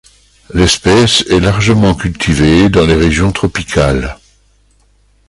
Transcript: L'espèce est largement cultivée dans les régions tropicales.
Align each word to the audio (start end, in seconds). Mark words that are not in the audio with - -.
L'espèce 0.55 1.23
est 1.29 1.39
largement 1.39 1.93
cultivée 1.93 2.69
dans 2.69 2.87
les 2.87 2.95
régions 2.95 3.31
tropicales. 3.31 4.17